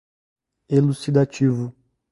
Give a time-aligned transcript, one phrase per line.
[0.75, 1.75] elucidativo